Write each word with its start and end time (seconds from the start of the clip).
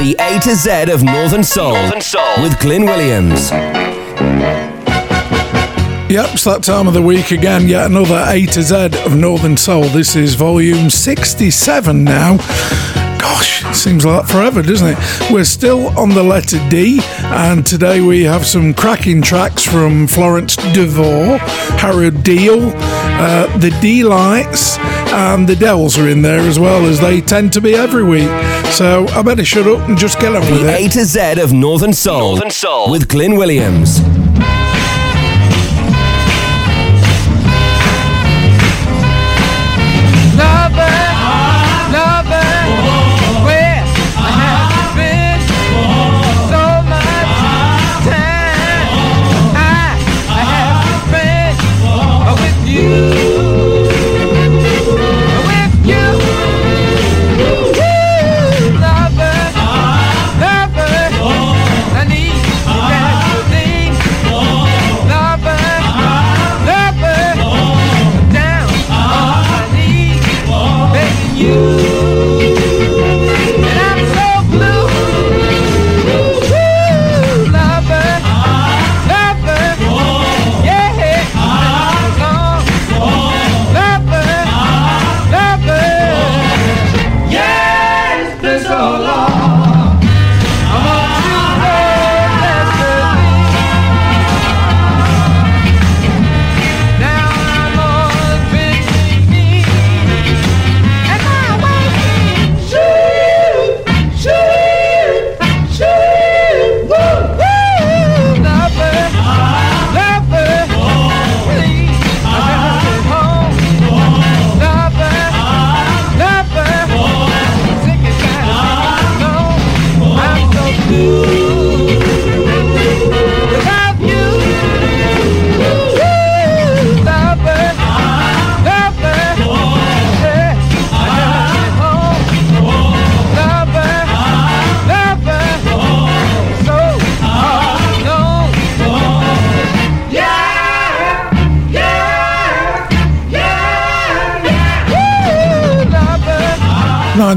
The 0.00 0.16
A 0.18 0.40
to 0.40 0.54
Z 0.54 0.90
of 0.90 1.02
Northern 1.02 1.44
Soul, 1.44 1.74
Northern 1.74 2.00
Soul. 2.00 2.42
with 2.42 2.58
Glyn 2.58 2.86
Williams. 2.86 3.50
Yep, 6.10 6.32
it's 6.32 6.44
that 6.44 6.62
time 6.62 6.88
of 6.88 6.94
the 6.94 7.02
week 7.02 7.32
again. 7.32 7.68
Yet 7.68 7.84
another 7.84 8.24
A 8.26 8.46
to 8.46 8.62
Z 8.62 8.74
of 9.04 9.14
Northern 9.14 9.58
Soul. 9.58 9.82
This 9.84 10.16
is 10.16 10.36
volume 10.36 10.88
67 10.88 12.02
now. 12.02 12.38
Gosh, 13.18 13.62
seems 13.76 14.06
like 14.06 14.26
forever, 14.26 14.62
doesn't 14.62 14.88
it? 14.88 15.30
We're 15.30 15.44
still 15.44 15.88
on 15.98 16.08
the 16.08 16.22
letter 16.22 16.56
D, 16.70 17.00
and 17.24 17.66
today 17.66 18.00
we 18.00 18.22
have 18.24 18.46
some 18.46 18.72
cracking 18.72 19.20
tracks 19.20 19.62
from 19.66 20.06
Florence 20.06 20.56
DeVore, 20.56 21.36
Harold 21.76 22.22
Deal, 22.24 22.72
uh, 22.74 23.54
the 23.58 23.68
D 23.82 24.02
Lights, 24.02 24.78
and 25.20 25.48
the 25.48 25.54
Dells 25.54 25.98
are 25.98 26.08
in 26.08 26.22
there 26.22 26.40
as 26.40 26.58
well, 26.58 26.86
as 26.86 26.98
they 27.00 27.20
tend 27.20 27.52
to 27.52 27.60
be 27.60 27.74
every 27.74 28.02
week. 28.04 28.28
So 28.72 29.06
I 29.08 29.22
better 29.22 29.44
shut 29.44 29.66
up 29.66 29.86
and 29.88 29.98
just 29.98 30.18
get 30.18 30.34
on 30.34 30.40
with 30.40 30.62
the 30.62 30.68
it. 30.72 30.86
A 30.86 30.88
to 30.92 31.04
Z 31.04 31.40
of 31.40 31.52
Northern 31.52 31.92
Soul, 31.92 32.32
Northern 32.32 32.50
Soul. 32.50 32.90
with 32.90 33.08
Glyn 33.08 33.36
Williams. 33.36 34.00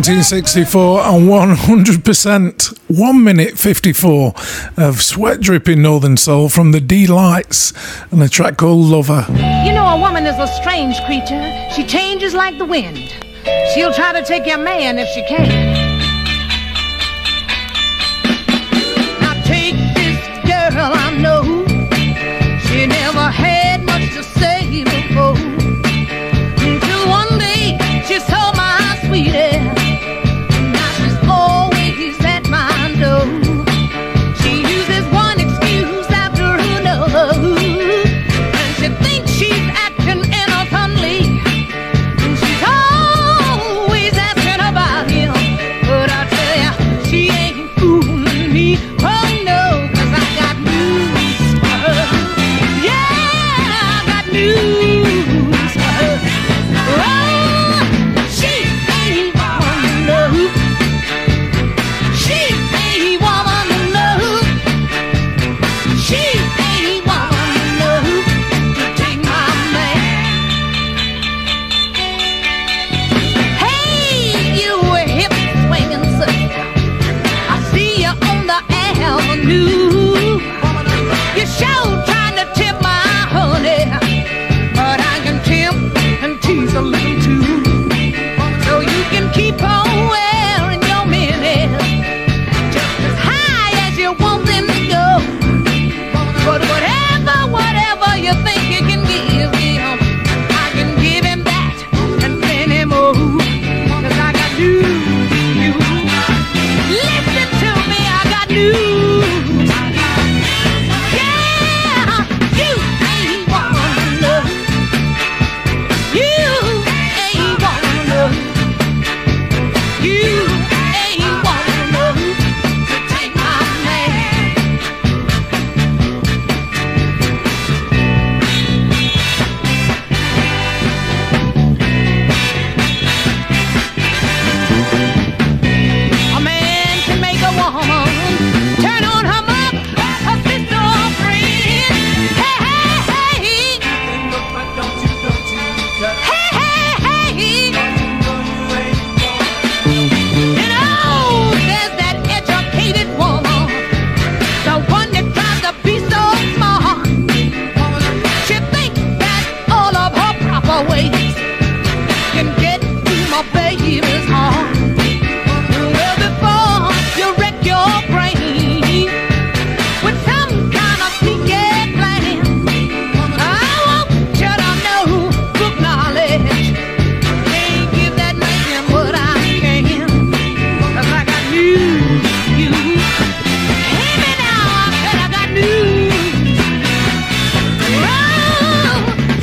Nineteen 0.06 0.24
sixty-four 0.24 1.00
and 1.00 1.30
one 1.30 1.52
hundred 1.52 2.04
percent, 2.04 2.74
one 2.90 3.24
minute 3.24 3.58
fifty-four 3.58 4.34
of 4.76 5.02
sweat 5.02 5.40
dripping 5.40 5.82
Northern 5.82 6.18
Soul 6.18 6.50
from 6.50 6.74
the 6.74 6.82
D 6.82 7.08
Lights 7.08 7.72
and 8.12 8.22
a 8.22 8.28
track 8.28 8.58
called 8.58 8.86
Lover. 8.86 9.26
You 9.30 9.72
know, 9.72 9.96
a 9.96 9.98
woman 9.98 10.26
is 10.26 10.38
a 10.38 10.48
strange 10.56 11.02
creature. 11.06 11.70
She 11.74 11.86
changes 11.86 12.34
like 12.34 12.58
the 12.58 12.66
wind. 12.66 12.98
She'll 13.74 13.94
try 13.94 14.12
to 14.12 14.26
take 14.26 14.46
your 14.46 14.58
man 14.58 15.00
if 15.00 15.08
she 15.08 15.26
can. 15.26 15.73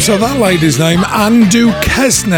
So 0.00 0.16
that 0.16 0.40
lady's 0.40 0.78
name, 0.78 1.00
Anne 1.04 1.48
Duquesne. 1.50 2.30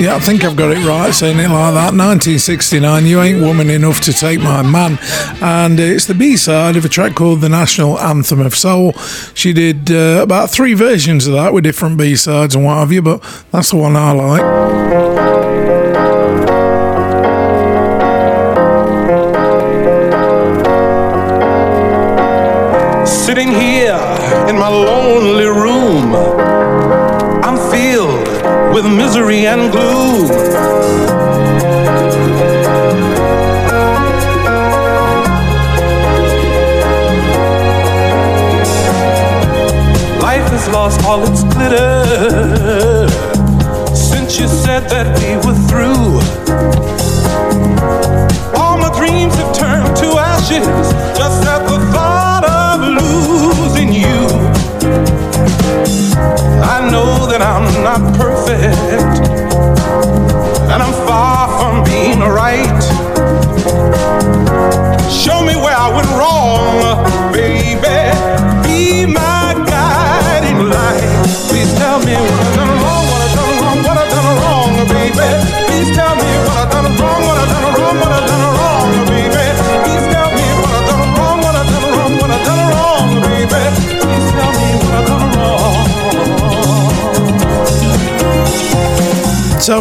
Yeah, 0.00 0.14
I 0.16 0.20
think 0.20 0.44
I've 0.44 0.56
got 0.56 0.70
it 0.70 0.84
right 0.86 1.12
saying 1.12 1.38
it 1.38 1.48
like 1.50 1.74
that. 1.74 1.92
1969, 1.92 3.04
You 3.04 3.20
Ain't 3.20 3.40
Woman 3.40 3.68
Enough 3.68 4.00
to 4.02 4.12
Take 4.12 4.40
My 4.40 4.62
Man. 4.62 4.98
And 5.42 5.78
it's 5.78 6.06
the 6.06 6.14
B 6.14 6.36
side 6.36 6.76
of 6.76 6.84
a 6.84 6.88
track 6.88 7.14
called 7.14 7.40
The 7.40 7.48
National 7.48 7.98
Anthem 7.98 8.40
of 8.40 8.54
Soul. 8.54 8.92
She 9.34 9.52
did 9.52 9.90
uh, 9.90 10.20
about 10.22 10.50
three 10.50 10.74
versions 10.74 11.26
of 11.26 11.34
that 11.34 11.52
with 11.52 11.64
different 11.64 11.98
B 11.98 12.16
sides 12.16 12.54
and 12.54 12.64
what 12.64 12.78
have 12.78 12.92
you, 12.92 13.02
but 13.02 13.20
that's 13.50 13.70
the 13.70 13.76
one 13.76 13.96
I 13.96 14.12
like. 14.12 15.11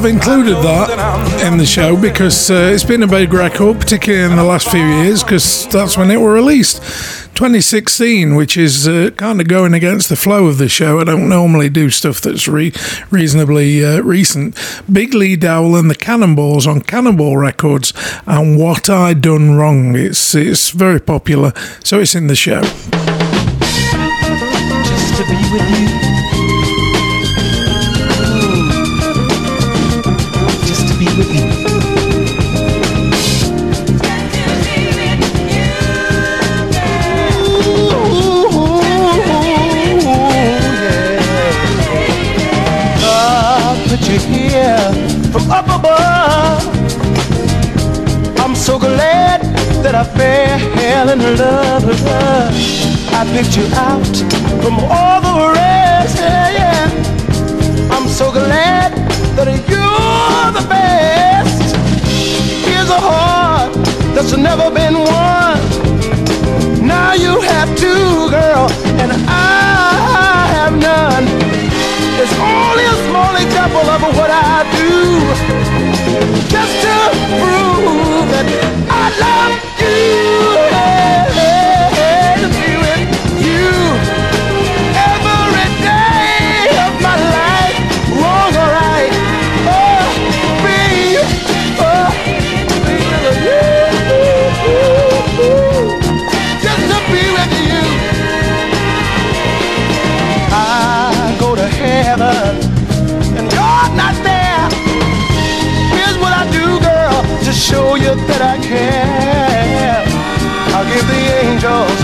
I've 0.01 0.07
included 0.07 0.56
that 0.63 1.44
in 1.44 1.59
the 1.59 1.65
show 1.65 1.95
because 1.95 2.50
uh, 2.50 2.71
it's 2.74 2.83
been 2.83 3.03
a 3.03 3.07
big 3.07 3.31
record, 3.33 3.80
particularly 3.80 4.25
in 4.25 4.36
the 4.36 4.44
last 4.44 4.68
few 4.71 4.83
years, 4.83 5.21
because 5.21 5.68
that's 5.68 5.95
when 5.95 6.09
it 6.09 6.19
were 6.19 6.33
released. 6.33 6.77
2016, 7.36 8.33
which 8.33 8.57
is 8.57 8.88
uh, 8.88 9.12
kind 9.18 9.39
of 9.39 9.48
going 9.48 9.75
against 9.75 10.09
the 10.09 10.15
flow 10.15 10.48
of 10.48 10.57
the 10.57 10.68
show. 10.68 11.00
I 11.00 11.03
don't 11.03 11.30
normally 11.30 11.69
do 11.69 11.92
stuff 11.92 12.19
that's 12.19 12.48
re- 12.48 12.74
reasonably 13.12 13.86
uh, 13.86 14.01
recent. 14.01 14.57
Big 14.92 15.13
Lee 15.13 15.36
Dowell 15.36 15.75
and 15.75 15.88
the 15.88 15.94
Cannonballs 15.94 16.65
on 16.65 16.81
Cannonball 16.81 17.38
Records, 17.38 17.94
and 18.25 18.57
What 18.57 18.89
I 18.89 19.13
Done 19.13 19.51
Wrong. 19.51 19.95
It's 19.95 20.33
it's 20.33 20.71
very 20.71 21.00
popular, 21.00 21.53
so 21.83 22.00
it's 22.00 22.15
in 22.15 22.25
the 22.25 22.36
show. 22.36 22.63
That 49.92 50.08
I 50.08 50.18
fell 50.18 51.10
in 51.10 51.20
love 51.38 51.86
with 51.86 52.00
her. 52.08 52.50
I 53.12 53.24
picked 53.36 53.58
you 53.58 53.66
out 53.76 54.16
from 54.64 54.80
all 54.88 55.20
the 55.20 55.52
rest, 55.52 56.16
yeah, 56.18 56.60
yeah. 56.60 57.92
I'm 57.92 58.08
so 58.08 58.32
glad 58.32 58.94
that 59.36 59.48
you're 59.68 60.52
the 60.56 60.66
best. 60.70 61.76
Here's 62.66 62.90
a 62.90 63.02
heart 63.10 63.74
that's 64.16 64.32
never 64.38 64.72
been 64.72 64.96
won. 64.96 65.60
Now 66.88 67.14
you 67.14 67.42
have 67.42 67.68
two, 67.76 68.30
girl, 68.32 68.72
and 69.02 69.12
I 69.28 70.48
have 70.56 70.74
none. 70.90 71.26
It's 72.22 72.36
only 72.40 72.86
a 72.86 72.98
small 73.10 73.36
example 73.36 73.88
of 73.96 74.02
what 74.16 74.32
I 74.32 74.64
do 74.78 75.50
to 76.84 76.96
prove 77.42 78.28
that 78.32 78.48
I 78.90 79.06
love 79.24 79.56
you. 80.66 80.71
You 108.15 108.27
that 108.27 108.41
I 108.41 108.56
care. 108.60 110.03
I'll 110.75 110.88
give 110.88 111.06
the 111.08 111.24
angels 111.44 112.00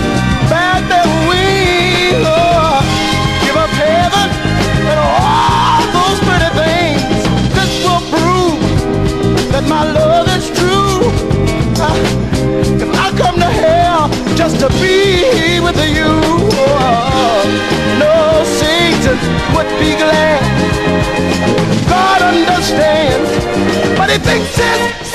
back 0.48 0.80
their 0.88 1.08
wings. 1.28 2.24
Oh, 2.24 2.80
give 3.44 3.56
up 3.56 3.72
heaven 3.76 4.28
and 4.88 4.98
all 5.00 5.84
those 5.92 6.18
pretty 6.24 6.50
things. 6.56 7.20
This 7.56 7.72
will 7.84 8.04
prove 8.12 8.60
that 9.52 9.64
my 9.68 9.84
love 9.84 10.28
is 10.36 10.48
true. 10.56 11.12
Ah, 11.76 11.96
if 12.56 12.90
I 13.04 13.08
come 13.16 13.36
to 13.40 13.50
hell 13.64 14.08
just 14.36 14.60
to 14.60 14.68
be 14.80 15.60
with 15.60 15.78
you, 15.96 16.12
oh, 16.72 17.44
no 18.00 18.44
Satan 18.60 19.18
would 19.54 19.70
be 19.80 19.92
glad. 19.96 20.40
God 21.88 22.22
understands, 22.22 23.30
but 23.98 24.08
he 24.10 24.18
thinks 24.18 24.56
it's 24.56 25.07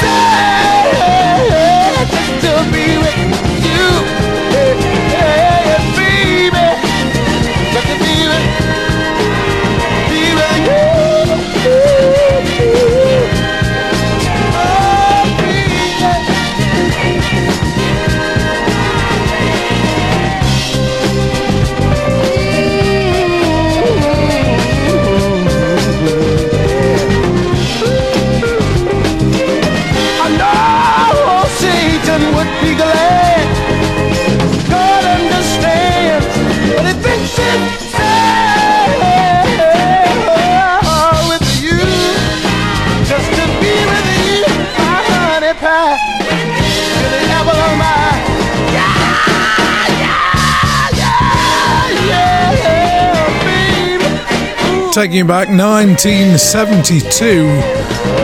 Taking 54.93 55.17
you 55.17 55.25
back 55.25 55.47
1972 55.47 57.47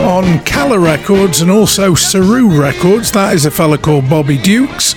on 0.06 0.38
Calla 0.44 0.78
Records 0.78 1.40
and 1.40 1.50
also 1.50 1.96
Saru 1.96 2.48
Records. 2.48 3.10
That 3.10 3.34
is 3.34 3.44
a 3.44 3.50
fella 3.50 3.76
called 3.76 4.08
Bobby 4.08 4.38
Dukes. 4.38 4.94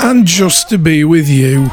And 0.00 0.26
Just 0.26 0.70
to 0.70 0.78
Be 0.78 1.04
With 1.04 1.28
You. 1.28 1.70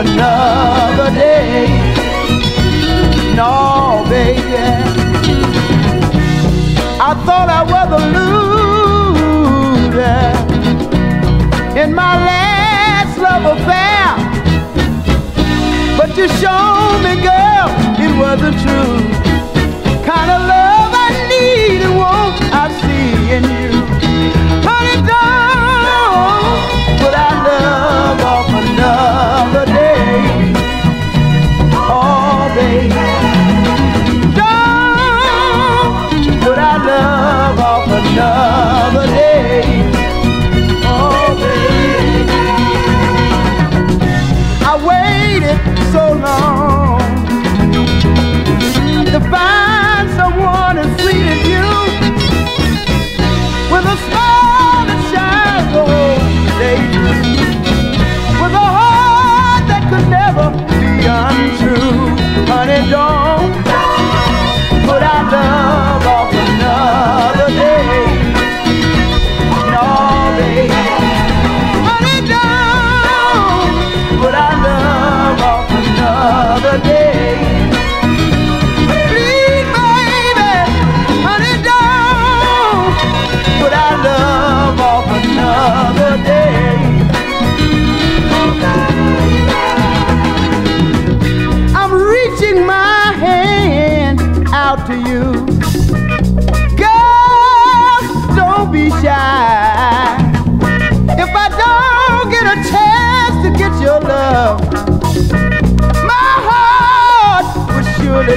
another 0.00 1.10
day. 1.10 1.66
No, 3.36 4.02
baby. 4.08 4.40
I 7.08 7.14
thought 7.26 7.48
I 7.50 7.62
was 7.74 7.88
a 7.98 8.02
loser 8.96 10.20
in 11.82 11.94
my 11.94 12.14
last 12.30 13.18
love 13.18 13.44
affair. 13.56 14.06
But 15.98 16.10
you 16.16 16.28
showed 16.40 17.00
me, 17.04 17.14
girl, 17.28 17.68
it 18.04 18.12
wasn't 18.18 18.56
true. 18.64 18.96
Kind 20.06 20.30
of 20.30 20.40
love. 20.48 20.59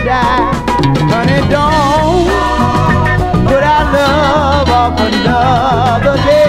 die. 0.04 0.52
Honey, 1.12 1.42
don't 1.50 2.28
put 3.48 3.64
our 3.64 3.86
love 3.94 4.70
off 4.70 5.00
another 5.00 6.18
day. 6.24 6.44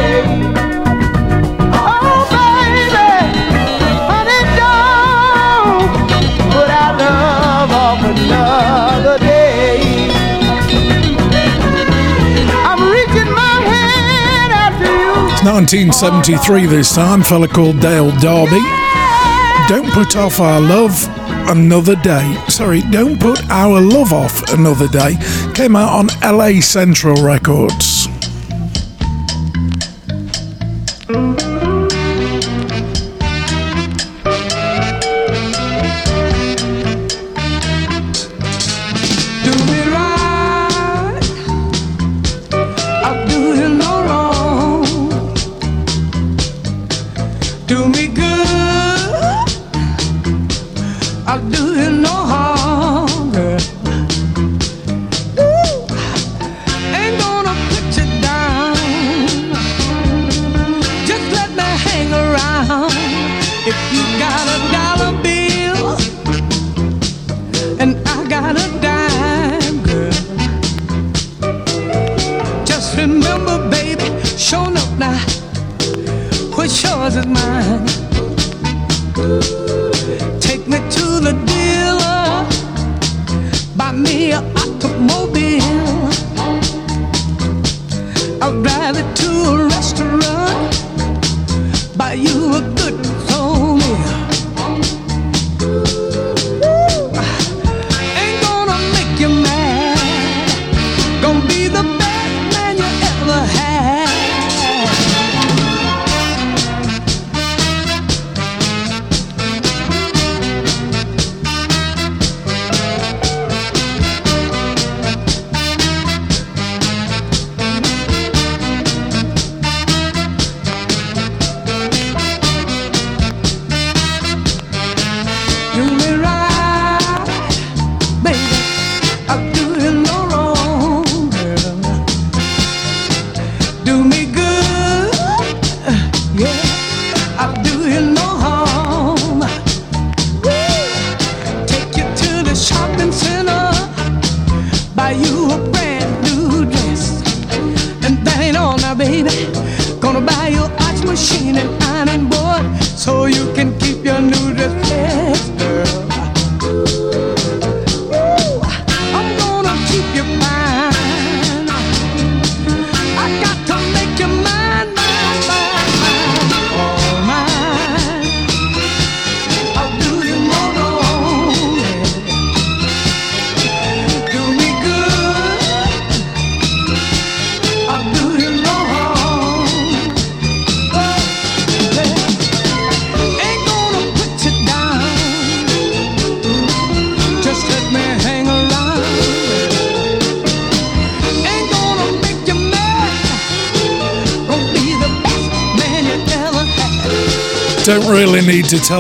It's 15.34 15.42
1973 15.42 16.66
this 16.66 16.94
time, 16.94 17.23
fella 17.23 17.49
called 17.49 17.80
Dale 17.80 18.11
Darby. 18.18 18.62
Don't 19.68 19.90
put 19.92 20.16
off 20.16 20.38
our 20.40 20.61
love 20.61 21.08
another 21.49 21.97
day. 21.97 22.37
Sorry, 22.49 22.81
don't 22.91 23.21
put 23.21 23.49
our 23.51 23.81
love 23.81 24.13
off 24.13 24.53
another 24.53 24.89
day. 24.89 25.17
Came 25.55 25.77
out 25.77 25.91
on 25.91 26.37
LA 26.37 26.61
Central 26.61 27.23
Records. 27.23 27.94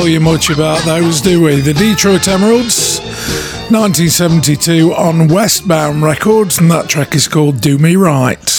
tell 0.00 0.08
you 0.08 0.18
much 0.18 0.50
about 0.50 0.84
those, 0.84 1.20
do 1.20 1.40
we? 1.40 1.60
The 1.60 1.72
Detroit 1.72 2.26
Emeralds, 2.26 2.98
1972 3.70 4.92
on 4.92 5.28
Westbound 5.28 6.02
Records, 6.02 6.58
and 6.58 6.68
that 6.72 6.88
track 6.88 7.14
is 7.14 7.28
called 7.28 7.60
Do 7.60 7.78
Me 7.78 7.94
Right. 7.94 8.53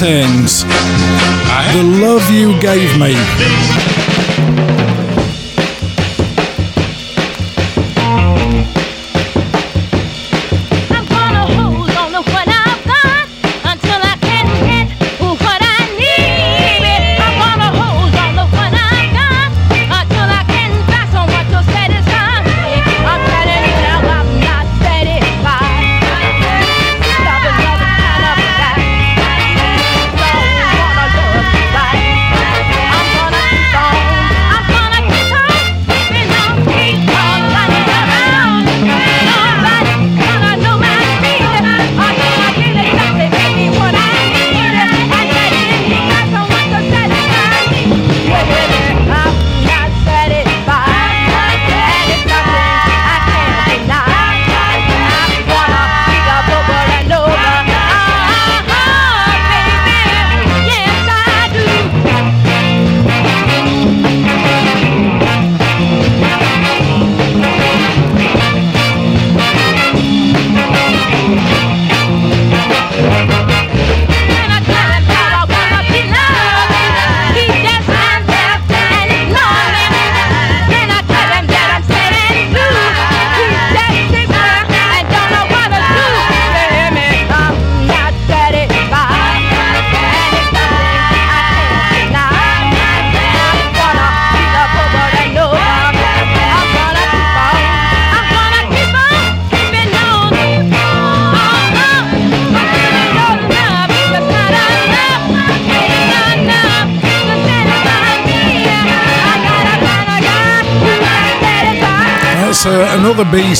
Mountains. 0.00 0.64
The 0.64 1.82
Love 2.02 2.28
You 2.28 2.60
Gave 2.60 2.98
Me. 2.98 3.14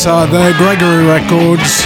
side 0.04 0.30
there, 0.30 0.52
Gregory 0.58 1.06
Records. 1.06 1.80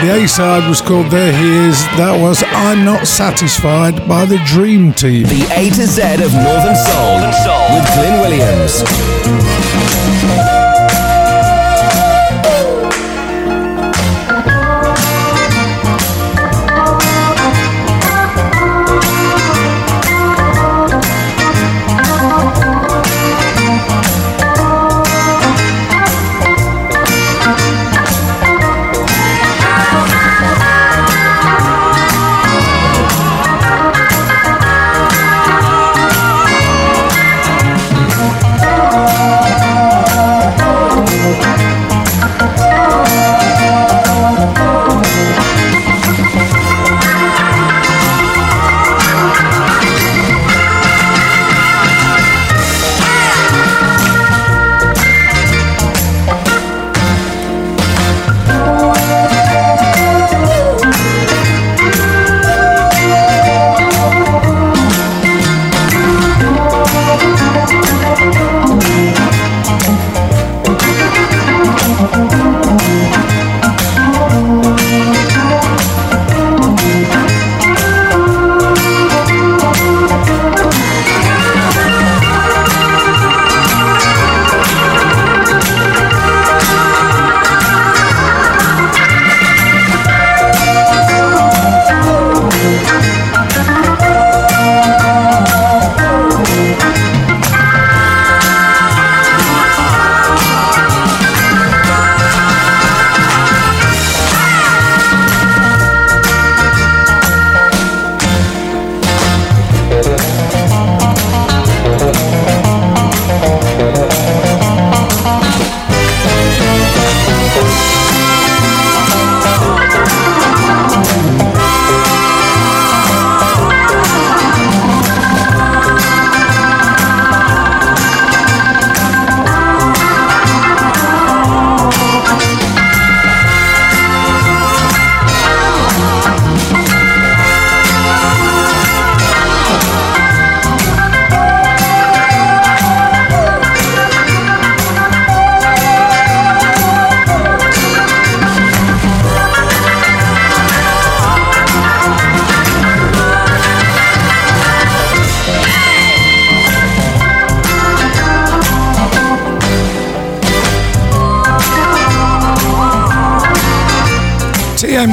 The 0.00 0.22
A 0.22 0.28
side 0.28 0.68
was 0.68 0.80
called 0.80 1.10
There 1.10 1.32
He 1.32 1.68
Is. 1.68 1.82
That 1.98 2.14
was 2.22 2.44
I'm 2.46 2.84
Not 2.84 3.04
Satisfied 3.04 4.06
by 4.06 4.26
the 4.26 4.38
Dream 4.46 4.92
Team. 4.92 5.24
The 5.24 5.42
A 5.50 5.68
to 5.70 5.86
Z 5.88 6.22
of 6.22 6.32
Northern 6.38 6.76
Soul, 6.76 7.18
Northern 7.18 7.34
Soul. 7.42 7.66
with 7.74 7.86
Glyn 7.98 8.20
Williams. 8.22 10.07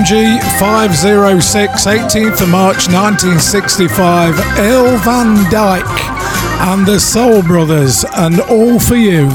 TMG 0.06 0.40
506, 0.60 1.86
18th 1.86 2.42
of 2.42 2.50
March 2.50 2.88
1965, 2.90 4.40
Earl 4.60 4.98
Van 5.00 5.50
Dyke 5.50 6.02
and 6.68 6.86
the 6.86 7.00
Soul 7.00 7.42
Brothers, 7.42 8.06
and 8.16 8.40
All 8.42 8.80
for 8.80 8.96
You. 8.96 9.28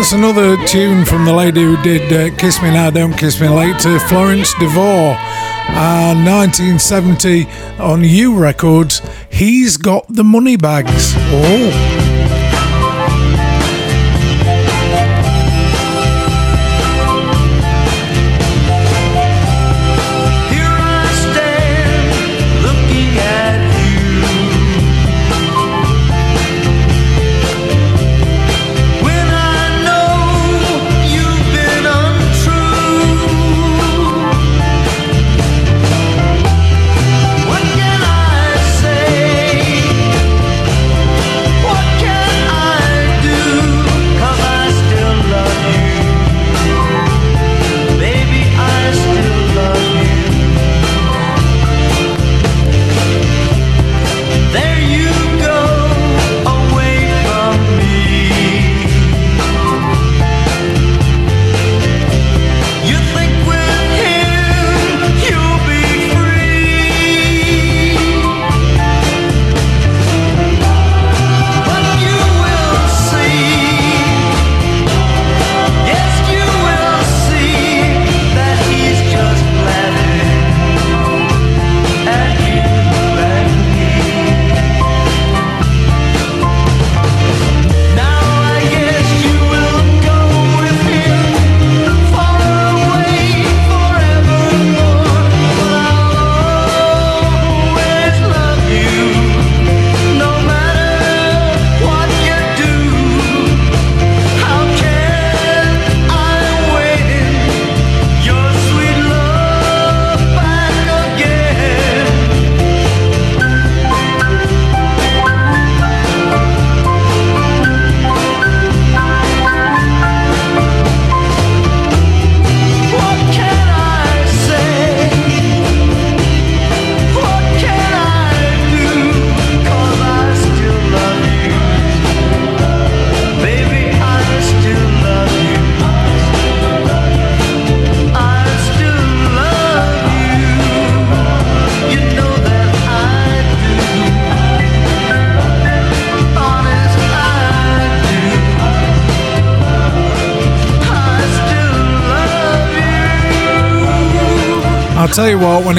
That's 0.00 0.12
another 0.12 0.56
tune 0.66 1.04
from 1.04 1.26
the 1.26 1.32
lady 1.34 1.62
who 1.62 1.76
did 1.82 2.10
uh, 2.10 2.34
Kiss 2.38 2.62
Me 2.62 2.70
Now, 2.70 2.88
Don't 2.88 3.12
Kiss 3.12 3.38
Me 3.38 3.48
Later, 3.48 3.98
Florence 3.98 4.54
DeVore. 4.58 5.12
Uh, 5.12 6.14
1970 6.24 7.46
on 7.78 8.02
U 8.02 8.34
Records, 8.34 9.02
He's 9.28 9.76
Got 9.76 10.06
the 10.08 10.24
Money 10.24 10.56
Bags. 10.56 11.12
Oh. 11.16 11.89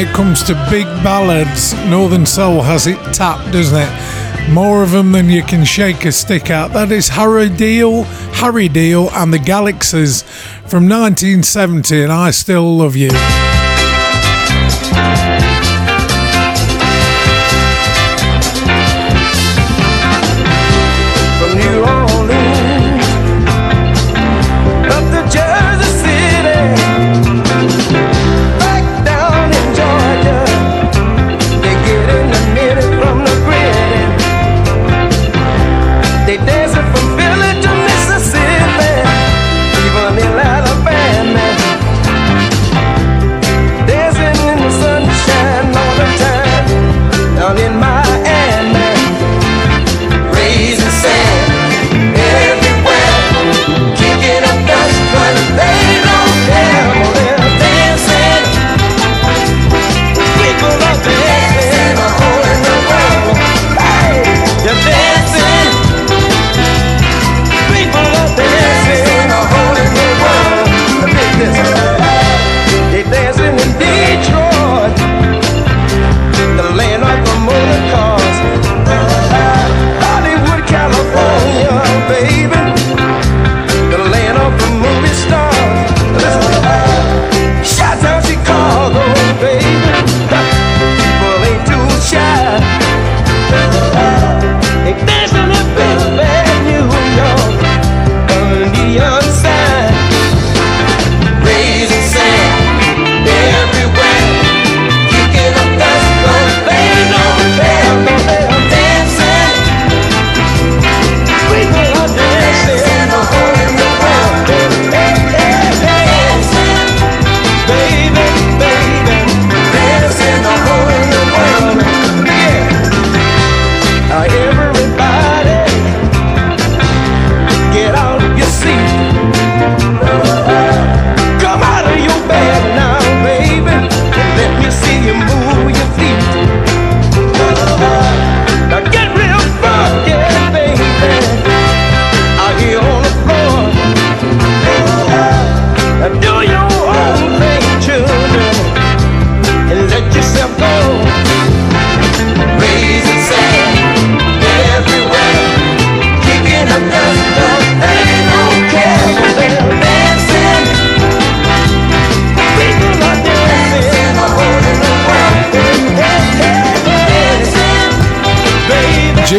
It 0.02 0.14
comes 0.16 0.42
to 0.42 0.54
big 0.72 0.86
ballads, 1.04 1.74
Northern 1.86 2.26
Soul 2.26 2.62
has 2.62 2.88
it 2.88 2.98
tapped, 3.14 3.52
doesn't 3.52 3.78
it? 3.78 4.50
More 4.50 4.82
of 4.82 4.92
them 4.92 5.12
than 5.12 5.30
you 5.30 5.44
can 5.44 5.64
shake 5.64 6.06
a 6.06 6.12
stick 6.12 6.50
at. 6.50 6.74
That 6.74 6.92
is 6.92 7.08
Harry 7.10 7.50
Deal, 7.50 8.04
Harry 8.34 8.68
Deal 8.68 9.12
and 9.12 9.32
the 9.32 9.38
Galaxies 9.38 10.24
from 10.66 10.90
1970, 10.90 12.02
and 12.02 12.12
I 12.12 12.32
Still 12.32 12.78
Love 12.78 12.96
You. 12.96 13.10
they 36.32 36.38
dance. 36.46 36.81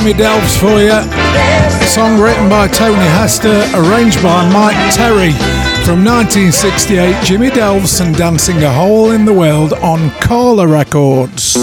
Jimmy 0.02 0.14
Delphs 0.14 0.58
for 0.58 0.80
you. 0.80 0.90
A 0.90 1.86
song 1.86 2.20
written 2.20 2.48
by 2.48 2.66
Tony 2.66 2.96
Hester, 2.96 3.62
arranged 3.72 4.20
by 4.20 4.52
Mike 4.52 4.74
Terry. 4.92 5.30
From 5.84 6.04
1968, 6.04 7.22
Jimmy 7.24 7.50
Delphs 7.50 8.04
and 8.04 8.12
Dancing 8.16 8.64
a 8.64 8.72
Hole 8.72 9.12
in 9.12 9.24
the 9.24 9.32
World 9.32 9.74
on 9.74 10.10
Carla 10.20 10.66
Records. 10.66 11.56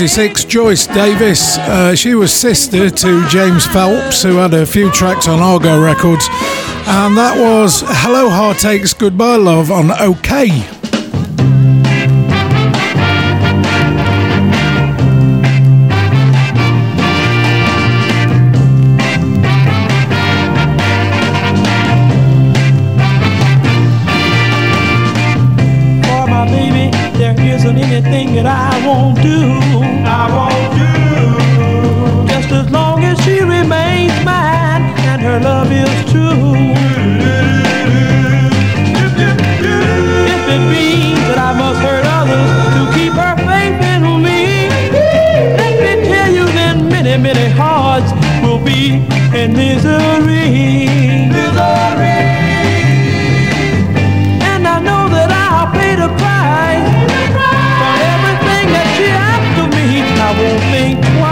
Nineteen 0.00 0.14
sixty-six, 0.14 0.44
Joyce 0.46 0.86
Davis. 0.86 1.58
Uh, 1.58 1.94
she 1.94 2.14
was 2.14 2.32
sister 2.32 2.88
to 2.88 3.28
James 3.28 3.66
Phelps, 3.66 4.22
who 4.22 4.36
had 4.36 4.54
a 4.54 4.64
few 4.64 4.90
tracks 4.92 5.28
on 5.28 5.40
Argo 5.40 5.78
Records, 5.78 6.26
and 6.86 7.18
that 7.18 7.36
was 7.38 7.82
"Hello 7.86 8.30
Heartaches, 8.30 8.94
Goodbye 8.94 9.36
Love" 9.36 9.70
on 9.70 9.88
Okeh. 9.88 10.79
anything 27.92 28.34
that 28.34 28.46
I 28.46 28.70
won't 28.86 29.16
do. 29.20 29.50
I 30.06 30.24
won't 30.36 30.70
do. 30.78 30.90
Just 32.32 32.50
as 32.52 32.70
long 32.70 33.02
as 33.02 33.18
she 33.24 33.40
remains 33.40 34.14
mine 34.24 34.82
and 35.10 35.20
her 35.22 35.40
love 35.40 35.70
is 35.72 35.90
true. 36.10 36.54
if 40.34 40.42
it 40.54 40.62
means 40.70 41.18
that 41.28 41.38
I 41.38 41.52
must 41.58 41.80
hurt 41.82 42.06
others 42.06 42.50
to 42.76 42.82
keep 42.96 43.12
her 43.12 43.34
faith 43.48 43.82
in 43.92 44.02
me, 44.22 44.70
let 45.58 45.74
me 45.82 45.92
tell 46.08 46.30
you 46.32 46.46
then 46.46 46.88
many, 46.88 47.16
many 47.20 47.50
hearts 47.50 48.12
will 48.42 48.62
be 48.64 49.02
in 49.36 49.52
misery. 49.52 50.89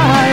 why 0.06 0.27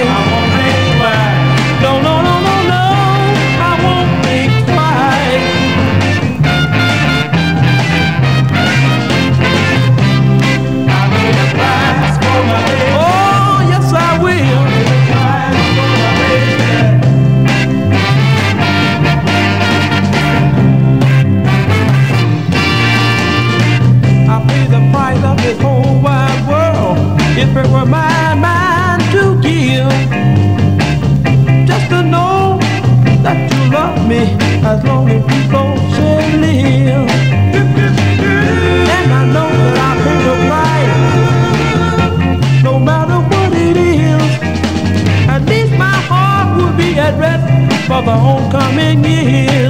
for 47.88 48.02
the 48.02 48.18
homecoming 48.18 49.04
year. 49.06 49.65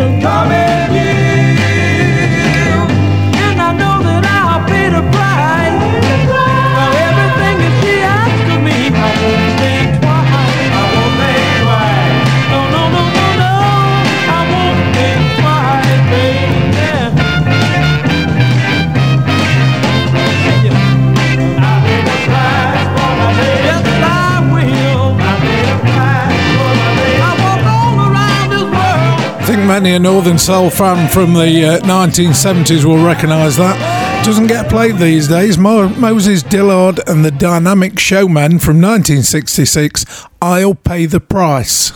I 29.45 29.49
think 29.49 29.67
many 29.67 29.93
a 29.93 29.99
Northern 29.99 30.39
Soul 30.39 30.71
fan 30.71 31.07
from 31.07 31.35
the 31.35 31.65
uh, 31.65 31.79
1970s 31.81 32.83
will 32.83 33.05
recognise 33.05 33.55
that. 33.57 34.25
Doesn't 34.25 34.47
get 34.47 34.71
played 34.71 34.97
these 34.97 35.27
days. 35.27 35.55
Mo- 35.55 35.89
Moses 35.89 36.41
Dillard 36.41 36.99
and 37.07 37.23
the 37.23 37.29
Dynamic 37.29 37.99
Showmen 37.99 38.57
from 38.57 38.81
1966. 38.81 40.03
I'll 40.41 40.73
pay 40.73 41.05
the 41.05 41.19
price. 41.19 41.91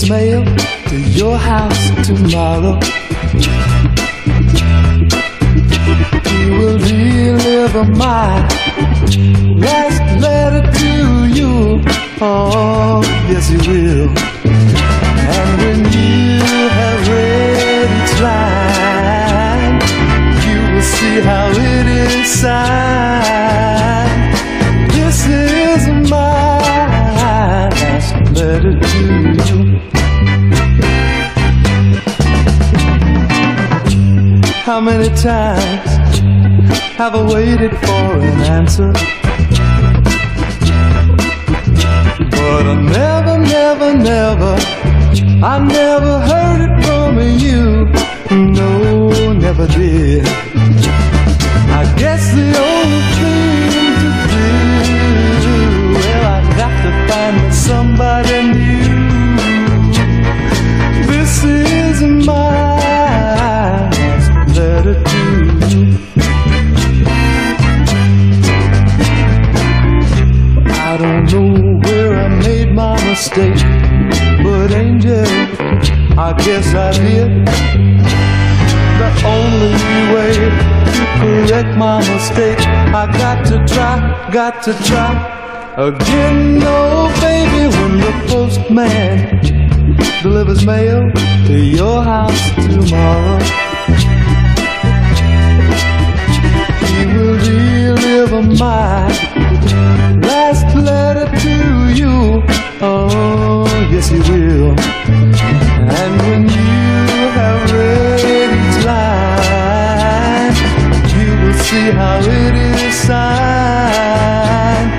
Delivers 0.00 0.10
mail 0.10 0.44
to 0.88 0.96
your 1.10 1.36
house 1.36 2.06
tomorrow, 2.06 2.78
he 6.28 6.50
will 6.50 6.78
deliver 6.78 7.84
my 7.84 8.46
last 9.56 10.00
letter 10.20 10.70
to 10.72 11.26
you. 11.26 11.82
Oh, 12.20 13.00
yes, 13.28 13.48
he 13.48 13.56
will. 13.56 14.08
And 15.32 15.58
when 15.60 15.78
you 15.92 16.40
have 16.78 17.08
read 17.08 17.88
each 18.02 18.20
line, 18.20 19.80
you 20.46 20.74
will 20.74 20.82
see 20.82 21.20
how 21.20 21.50
it 21.50 21.86
is 21.86 22.40
signed. 22.40 23.89
How 34.64 34.80
many 34.80 35.08
times 35.16 35.90
have 36.96 37.16
I 37.16 37.22
waited 37.34 37.72
for 37.72 38.18
an 38.20 38.40
answer? 38.42 38.92
But 42.30 42.66
I 42.66 42.74
never, 42.80 43.38
never, 43.38 43.94
never, 43.96 44.54
I 45.44 45.58
never 45.58 46.20
heard 46.20 46.60
it 46.66 46.74
from 46.84 47.18
you. 47.44 47.90
No, 48.30 49.32
never 49.32 49.66
did. 49.66 50.24
I 50.26 51.92
guess 51.98 52.32
the 52.32 52.56
only 52.56 53.00
thing 53.18 53.59
I 76.20 76.34
guess 76.34 76.74
I 76.74 76.92
did. 76.92 77.46
The 79.00 79.10
only 79.24 79.72
way 80.12 80.34
to 80.94 81.04
correct 81.18 81.78
my 81.78 81.98
mistake, 82.12 82.60
I 82.60 83.06
got 83.16 83.46
to 83.46 83.56
try, 83.66 84.30
got 84.30 84.62
to 84.64 84.74
try 84.84 85.12
again. 85.78 86.58
No, 86.58 87.10
baby, 87.22 87.74
when 87.74 88.00
the 88.04 88.12
postman 88.28 89.40
delivers 90.22 90.66
mail 90.66 91.10
to 91.46 91.54
your 91.58 92.02
house 92.02 92.50
tomorrow, 92.66 93.40
he 96.84 97.06
will 97.16 97.38
deliver 97.38 98.42
my 98.42 99.08
last 100.20 100.76
letter 100.76 101.24
to 101.38 101.94
you. 101.94 102.69
Oh, 102.82 103.66
yes, 103.92 104.08
he 104.08 104.18
will. 104.20 104.70
And 104.70 106.20
when 106.22 106.48
you 106.48 107.28
have 107.36 107.70
read 107.72 108.50
each 108.56 108.84
line, 108.86 110.54
you 111.14 111.28
will 111.44 111.58
see 111.58 111.90
how 111.90 112.20
it 112.20 112.54
is 112.54 112.94
signed. 112.94 114.90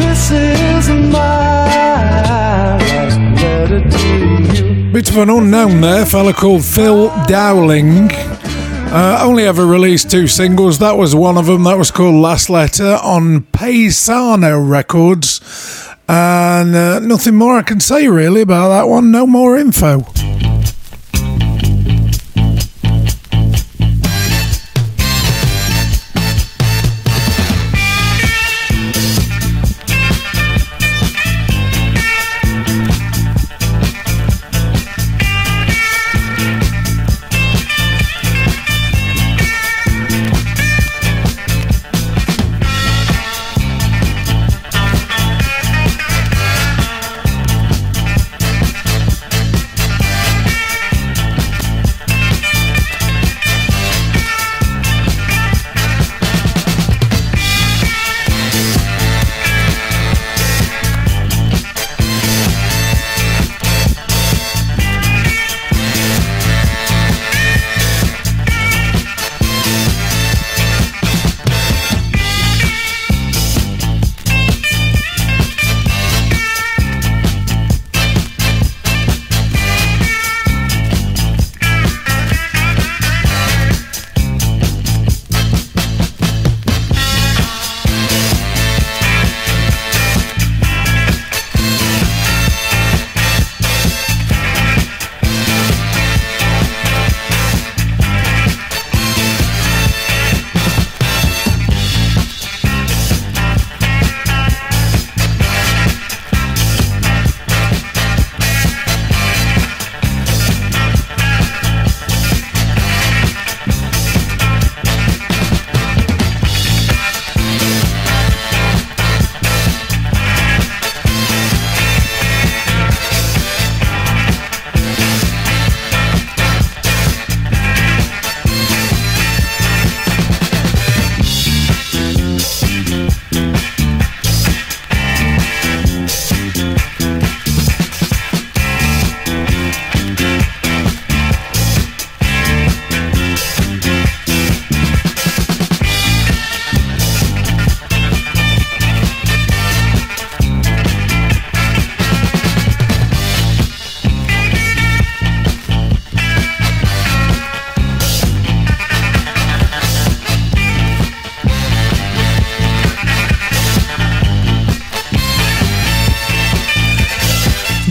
This 0.00 0.30
is 0.30 0.88
my 1.12 2.78
letter 3.36 3.80
to 3.86 4.64
you. 4.64 4.90
Bit 4.90 5.10
of 5.10 5.16
an 5.18 5.28
unknown 5.28 5.82
there, 5.82 6.06
fella 6.06 6.32
called 6.32 6.64
Phil 6.64 7.10
Dowling. 7.26 8.10
Uh, 8.92 9.20
only 9.22 9.44
ever 9.44 9.66
released 9.66 10.10
two 10.10 10.26
singles. 10.26 10.78
That 10.78 10.96
was 10.96 11.14
one 11.14 11.36
of 11.36 11.44
them. 11.44 11.64
That 11.64 11.76
was 11.76 11.90
called 11.90 12.14
Last 12.14 12.48
Letter 12.48 12.98
on 13.02 13.42
Paisano 13.52 14.58
Records. 14.58 15.40
And 16.10 16.74
uh, 16.74 16.98
nothing 16.98 17.36
more 17.36 17.56
I 17.56 17.62
can 17.62 17.78
say 17.78 18.08
really 18.08 18.40
about 18.40 18.70
that 18.70 18.88
one. 18.88 19.12
No 19.12 19.28
more 19.28 19.56
info. 19.56 20.00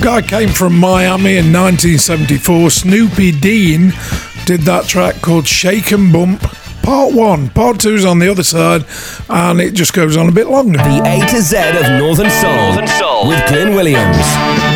guy 0.10 0.22
came 0.24 0.49
from 0.49 0.76
Miami 0.76 1.38
in 1.38 1.53
1974. 1.53 2.72
Snoopy 2.72 3.32
Dean 3.32 3.93
did 4.45 4.62
that 4.62 4.86
track 4.88 5.22
called 5.22 5.45
Shake 5.45 5.91
and 5.91 6.12
Bump. 6.12 6.41
Part 6.82 7.14
one, 7.14 7.49
part 7.49 7.80
two's 7.80 8.05
on 8.05 8.18
the 8.18 8.28
other 8.28 8.41
side, 8.41 8.86
and 9.30 9.62
it 9.62 9.76
just 9.76 9.93
goes 9.93 10.18
on 10.18 10.28
a 10.28 10.32
bit 10.32 10.47
longer. 10.47 10.80
The 10.80 11.03
A 11.05 11.20
to 11.30 11.41
Z 11.41 11.57
of 11.57 11.99
Northern 11.99 12.32
Soul, 12.32 12.55
Northern 12.55 12.88
Soul. 12.88 13.28
with 13.28 13.47
Glyn 13.49 13.76
Williams. 13.76 14.69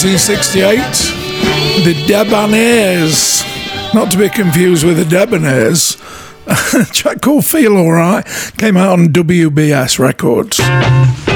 1968, 0.00 0.78
the 1.84 1.94
Debonaires, 2.06 3.42
not 3.92 4.12
to 4.12 4.18
be 4.18 4.28
confused 4.28 4.86
with 4.86 4.96
the 4.96 5.02
Debonaires, 5.02 5.96
a 6.46 6.84
track 6.92 7.20
called 7.20 7.44
Feel 7.44 7.76
Alright, 7.76 8.24
came 8.58 8.76
out 8.76 8.92
on 8.92 9.08
WBS 9.08 9.98
Records. 9.98 11.27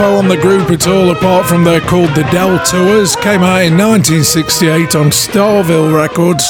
info 0.00 0.16
on 0.16 0.28
the 0.28 0.36
group 0.36 0.70
at 0.70 0.86
all 0.86 1.10
apart 1.10 1.46
from 1.46 1.62
they're 1.62 1.80
called 1.80 2.08
the 2.14 2.22
Del 2.32 2.58
Tours. 2.64 3.14
Came 3.16 3.42
out 3.42 3.62
in 3.62 3.76
1968 3.76 4.94
on 4.94 5.10
Starville 5.10 5.94
Records, 5.94 6.44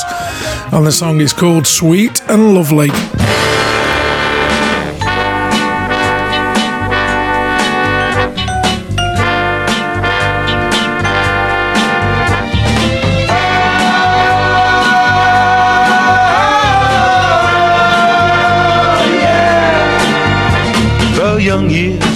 and 0.73 0.87
the 0.87 0.93
song 0.93 1.21
is 1.21 1.33
called 1.33 1.67
Sweet 1.67 2.23
and 2.29 2.55
Lovely. 2.55 2.91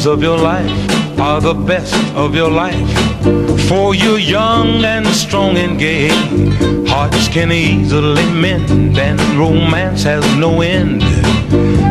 of 0.06 0.22
your 0.22 0.36
life 0.36 0.93
are 1.18 1.40
the 1.40 1.54
best 1.54 1.94
of 2.14 2.34
your 2.34 2.50
life. 2.50 2.90
For 3.68 3.94
you're 3.94 4.18
young 4.18 4.84
and 4.84 5.06
strong 5.06 5.56
and 5.56 5.78
gay. 5.78 6.08
Hearts 6.86 7.28
can 7.28 7.50
easily 7.52 8.26
mend, 8.32 8.98
and 8.98 9.20
romance 9.38 10.02
has 10.04 10.24
no 10.36 10.60
end. 10.60 11.02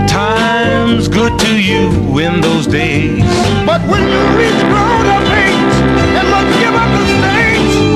Time's 0.10 1.08
good 1.08 1.38
to 1.40 1.62
you 1.62 2.20
in 2.20 2.42
those 2.42 2.68
days. 2.68 3.24
But 3.66 3.82
when 3.90 4.04
you 4.04 4.24
reach 4.38 4.62
grown 4.72 5.06
up 5.16 5.24
age 5.46 5.76
and 6.18 6.30
must 6.30 6.60
give 6.60 6.76
up 6.76 6.90
the 7.00 7.06
stage. 7.20 7.93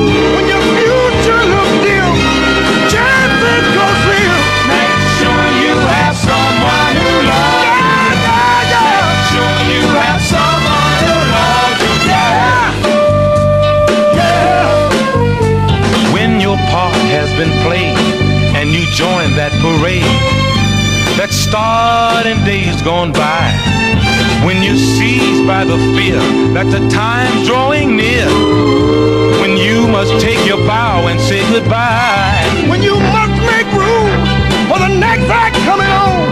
Been 17.37 17.53
played 17.61 17.93
and 18.57 18.73
you 18.73 18.81
join 18.97 19.29
that 19.37 19.53
parade 19.61 20.01
that 21.21 21.29
starred 21.29 22.25
in 22.25 22.41
days 22.41 22.81
gone 22.81 23.13
by, 23.13 23.45
when 24.41 24.65
you're 24.65 24.77
seized 24.97 25.45
by 25.45 25.61
the 25.61 25.77
fear 25.93 26.17
that 26.57 26.65
the 26.73 26.81
time's 26.89 27.45
drawing 27.45 27.93
near, 27.93 28.25
when 29.37 29.53
you 29.53 29.85
must 29.85 30.17
take 30.17 30.41
your 30.49 30.57
bow 30.65 31.05
and 31.05 31.21
say 31.21 31.45
goodbye. 31.53 32.41
When 32.65 32.81
you 32.81 32.97
must 33.13 33.37
make 33.45 33.69
room 33.69 34.09
for 34.65 34.81
the 34.81 34.89
next 34.97 35.29
act 35.29 35.57
coming 35.61 35.89
on. 35.93 36.25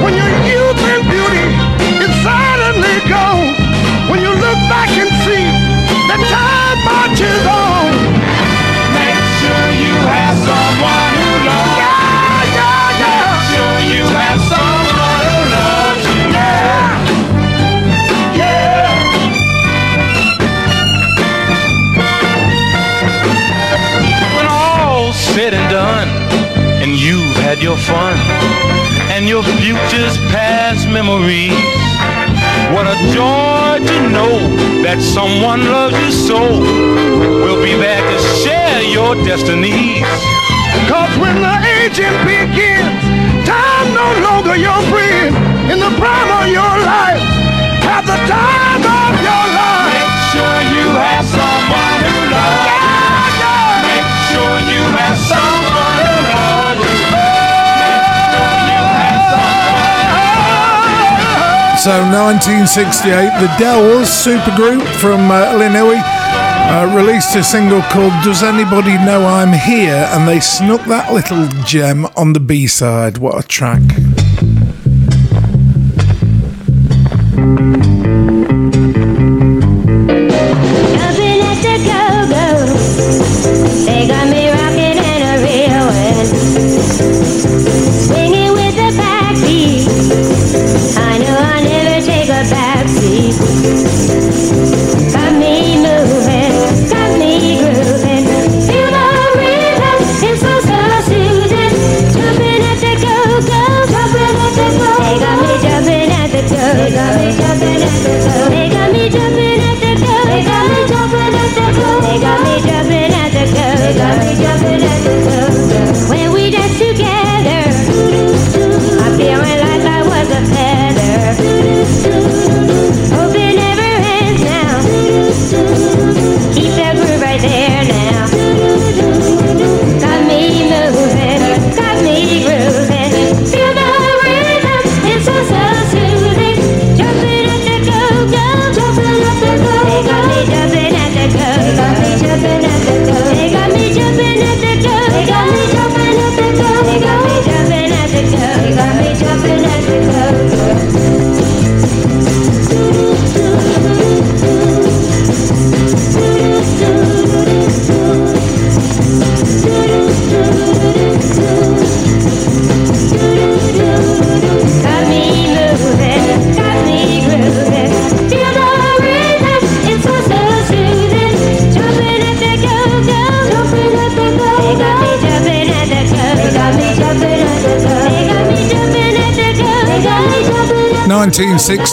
When 0.00 0.16
your 0.16 0.32
youth 0.48 0.80
and 0.88 1.04
beauty 1.04 1.46
is 2.00 2.12
silently 2.24 2.96
gone. 3.12 3.52
When 4.08 4.24
you 4.24 4.32
look 4.32 4.60
back 4.72 4.88
and 4.96 5.12
see 5.24 5.44
that 6.08 6.20
time 6.32 6.78
marches 6.88 7.44
on. 7.44 7.55
Your 27.66 27.76
fun, 27.78 28.14
and 29.10 29.26
your 29.26 29.42
future's 29.42 30.16
past 30.30 30.86
memories. 30.86 31.50
What 32.70 32.86
a 32.86 32.94
joy 33.10 33.82
to 33.90 33.98
know 34.14 34.34
that 34.86 35.02
someone 35.02 35.66
loves 35.66 35.98
you 35.98 36.12
so. 36.12 36.38
Will 37.42 37.60
be 37.60 37.74
there 37.74 37.98
to 37.98 38.18
share 38.38 38.82
your 38.86 39.16
destinies. 39.26 40.06
Cause 40.86 41.10
when 41.18 41.42
the 41.42 41.56
aging 41.82 42.16
begins, 42.22 43.02
time 43.42 43.88
no 43.98 44.08
longer 44.22 44.54
your 44.54 44.80
friend. 44.86 45.34
In 45.66 45.82
the 45.82 45.90
prime 45.98 46.30
of 46.38 46.46
your 46.46 46.74
life, 46.86 47.18
have 47.82 48.06
the 48.06 48.18
time 48.30 48.85
So 61.86 62.02
1968, 62.02 63.06
the 63.38 63.46
Dells 63.60 64.08
supergroup 64.08 64.84
from 64.98 65.30
uh, 65.30 65.52
Illinois 65.52 66.00
uh, 66.02 66.92
released 66.96 67.36
a 67.36 67.44
single 67.44 67.80
called 67.82 68.12
"Does 68.24 68.42
Anybody 68.42 68.94
Know 69.04 69.24
I'm 69.24 69.52
Here?" 69.52 70.08
and 70.10 70.26
they 70.26 70.40
snuck 70.40 70.84
that 70.86 71.12
little 71.12 71.46
gem 71.62 72.06
on 72.16 72.32
the 72.32 72.40
B-side. 72.40 73.18
What 73.18 73.38
a 73.38 73.46
track! 73.46 73.82
They 83.86 84.08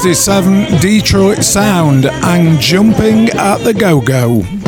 1967 0.03 0.81
Detroit 0.81 1.45
Sound 1.45 2.05
and 2.07 2.59
Jumping 2.59 3.29
at 3.29 3.59
the 3.59 3.73
Go 3.73 4.01
Go. 4.01 4.62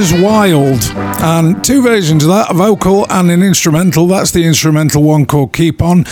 is 0.00 0.12
Wild. 0.14 0.82
And 1.22 1.62
two 1.62 1.82
versions 1.82 2.24
of 2.24 2.30
that, 2.30 2.50
a 2.50 2.54
vocal 2.54 3.06
and 3.10 3.30
an 3.30 3.42
instrumental. 3.42 4.06
That's 4.06 4.30
the 4.30 4.44
instrumental 4.44 5.02
one 5.02 5.26
called 5.26 5.52
Keep 5.52 5.82
On. 5.82 6.04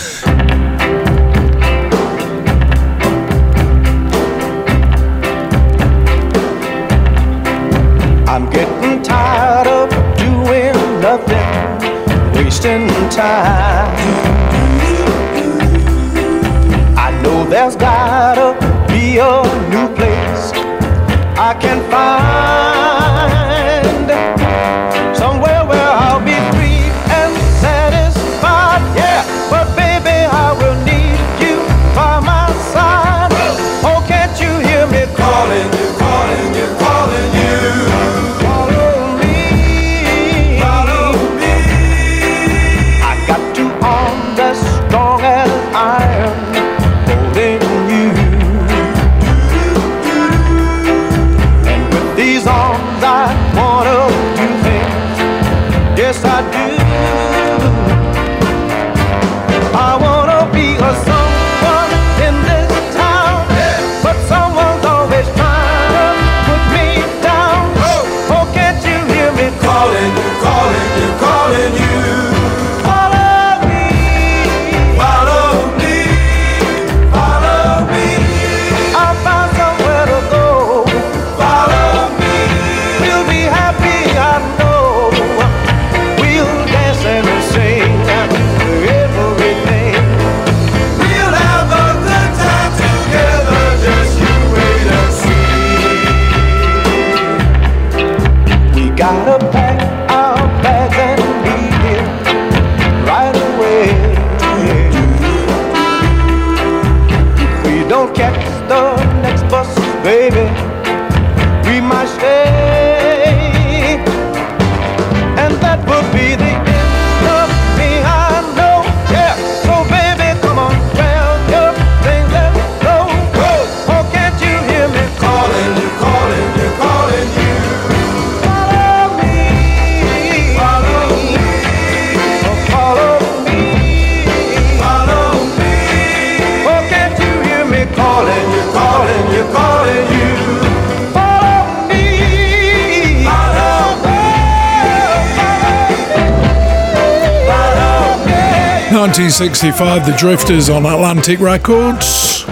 1965, 149.39 150.05
The 150.05 150.17
Drifters 150.17 150.69
on 150.69 150.85
Atlantic 150.85 151.39
Records. 151.39 152.43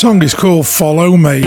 Song 0.00 0.22
is 0.22 0.34
called 0.34 0.68
Follow 0.68 1.16
Me. 1.16 1.42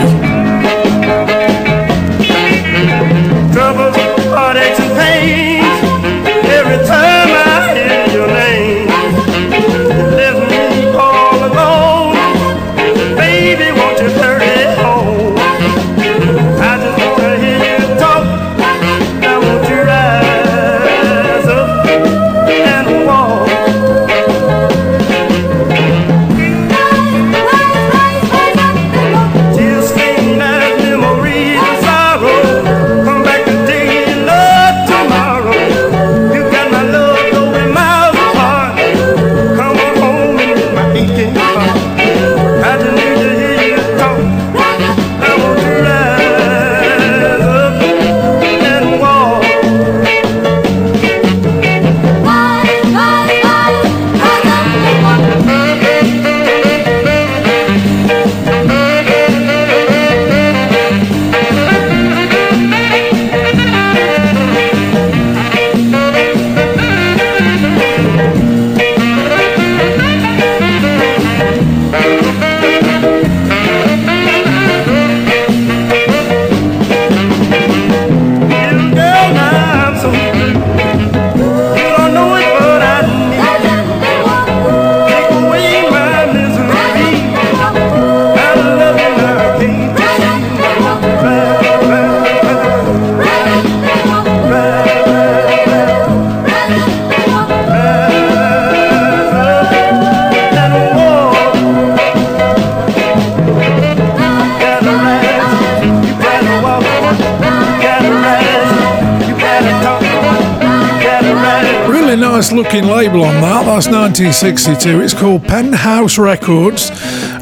that. 113.46 113.64
That's 113.64 113.86
1962. 113.86 115.00
It's 115.02 115.14
called 115.14 115.44
Penthouse 115.44 116.18
Records, 116.18 116.90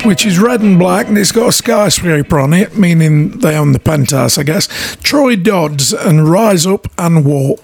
which 0.05 0.27
is 0.27 0.39
red 0.39 0.61
and 0.61 0.79
black, 0.79 1.09
and 1.09 1.17
it's 1.17 1.33
got 1.33 1.49
a 1.49 1.53
skyscraper 1.53 2.39
on 2.39 2.53
it, 2.53 2.77
meaning 2.77 3.31
they 3.39 3.57
own 3.57 3.73
the 3.73 3.79
penthouse, 3.79 4.37
I 4.37 4.43
guess. 4.43 4.69
Troy 5.03 5.37
Dodds 5.37 5.93
and 5.95 6.29
Rise 6.29 6.67
Up 6.67 6.89
and 6.99 7.25
Walk. 7.25 7.61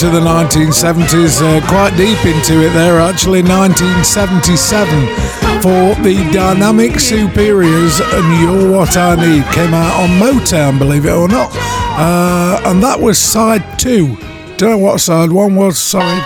Into 0.00 0.10
the 0.10 0.20
1970s, 0.20 1.42
uh, 1.42 1.66
quite 1.66 1.90
deep 1.96 2.24
into 2.24 2.64
it 2.64 2.72
there, 2.72 3.00
actually, 3.00 3.42
1977 3.42 5.06
for 5.60 6.00
the 6.04 6.30
Dynamic 6.32 7.00
Superiors 7.00 7.98
and 7.98 8.40
You're 8.40 8.70
What 8.70 8.96
I 8.96 9.16
Need 9.16 9.44
came 9.52 9.74
out 9.74 10.00
on 10.00 10.10
Motown, 10.10 10.78
believe 10.78 11.04
it 11.04 11.10
or 11.10 11.26
not. 11.26 11.50
Uh, 11.98 12.60
and 12.66 12.80
that 12.80 13.00
was 13.00 13.18
side 13.18 13.76
two. 13.76 14.16
Don't 14.56 14.70
know 14.70 14.78
what 14.78 15.00
side 15.00 15.32
one 15.32 15.56
was, 15.56 15.76
sorry. 15.78 16.20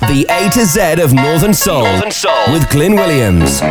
The 0.00 0.26
A 0.28 0.50
to 0.50 0.66
Z 0.66 1.00
of 1.02 1.14
Northern 1.14 1.54
Soul, 1.54 1.84
Northern 1.84 2.10
Soul. 2.10 2.52
with 2.52 2.68
Glyn 2.68 2.94
Williams. 2.94 3.62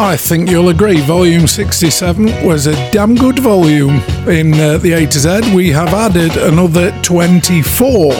I 0.00 0.16
think 0.16 0.48
you'll 0.48 0.70
agree, 0.70 0.98
volume 1.02 1.46
67 1.46 2.42
was 2.42 2.66
a 2.66 2.72
damn 2.90 3.14
good 3.14 3.38
volume. 3.38 4.00
In 4.26 4.54
uh, 4.54 4.78
the 4.78 4.94
A 4.94 5.06
to 5.06 5.18
Z, 5.18 5.54
we 5.54 5.68
have 5.72 5.88
added 5.88 6.38
another 6.38 6.90
24 7.02 8.10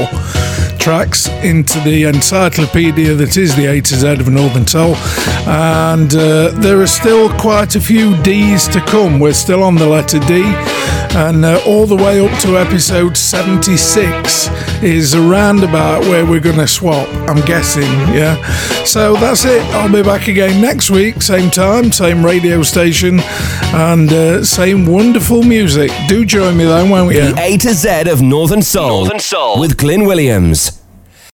tracks 0.78 1.28
into 1.42 1.80
the 1.80 2.04
encyclopedia 2.04 3.14
that 3.14 3.38
is 3.38 3.56
the 3.56 3.64
A 3.64 3.80
to 3.80 3.94
Z 3.94 4.20
of 4.20 4.28
Northern 4.28 4.66
Soul, 4.66 4.94
and 5.48 6.14
uh, 6.14 6.50
there 6.60 6.82
are 6.82 6.86
still 6.86 7.30
quite 7.38 7.74
a 7.76 7.80
few 7.80 8.14
D's 8.22 8.68
to 8.68 8.80
come. 8.82 9.18
We're 9.18 9.32
still 9.32 9.62
on 9.62 9.76
the 9.76 9.86
letter 9.86 10.18
D, 10.20 10.42
and 11.14 11.44
uh, 11.44 11.60
all 11.66 11.86
the 11.86 11.96
way 11.96 12.20
up 12.24 12.40
to 12.42 12.56
episode 12.58 13.16
76 13.16 14.48
is 14.82 15.14
around 15.14 15.62
about 15.62 16.02
where 16.02 16.24
we're 16.24 16.40
going 16.40 16.56
to 16.58 16.66
swap, 16.68 17.08
I'm 17.28 17.44
guessing, 17.44 17.82
yeah. 18.14 18.36
So 18.84 19.14
that's 19.14 19.44
it. 19.44 19.62
I'll 19.74 19.92
be 19.92 20.02
back 20.02 20.28
again 20.28 20.60
next 20.60 20.90
week, 20.90 21.20
same 21.22 21.50
time, 21.50 21.92
same 21.92 22.24
radio 22.24 22.62
station, 22.62 23.20
and 23.74 24.10
uh, 24.12 24.44
same 24.44 24.86
wonderful 24.86 25.42
music. 25.42 25.90
Do 26.08 26.24
join 26.24 26.56
me 26.56 26.64
then, 26.64 26.90
won't 26.90 27.14
you? 27.14 27.32
The 27.34 27.40
A 27.40 27.56
to 27.58 27.74
Z 27.74 28.08
of 28.10 28.22
Northern 28.22 28.62
Soul, 28.62 29.00
Northern 29.04 29.20
Soul. 29.20 29.60
with 29.60 29.76
Glyn 29.76 30.04
Williams. 30.04 30.79